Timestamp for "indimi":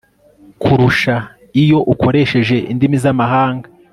2.71-2.97